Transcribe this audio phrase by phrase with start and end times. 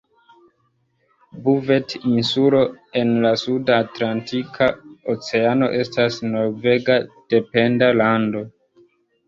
[1.47, 2.61] Buvet-Insulo
[3.03, 4.71] en la suda Atlantika
[5.15, 6.99] Oceano estas norvega
[7.37, 8.47] dependa lando.